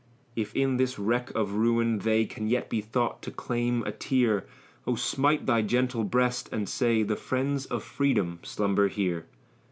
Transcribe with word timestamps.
If 0.35 0.55
in 0.55 0.77
this 0.77 0.97
wreck 0.97 1.29
of 1.35 1.53
ruin 1.53 1.99
they 1.99 2.25
Can 2.25 2.47
yet 2.47 2.71
be 2.71 2.81
thought 2.81 3.21
to 3.21 3.29
claim 3.29 3.83
a 3.83 3.91
tear, 3.91 4.47
O 4.87 4.95
smite 4.95 5.45
thy 5.45 5.61
gentle 5.61 6.03
breast, 6.03 6.49
and 6.51 6.67
say 6.67 7.03
The 7.03 7.15
friends 7.15 7.67
of 7.67 7.83
freedom 7.83 8.39
slumber 8.41 8.87
here! 8.87 9.27